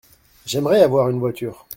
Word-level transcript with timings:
J’aimerais 0.47 0.81
avoir 0.81 1.09
une 1.09 1.19
voiture. 1.19 1.67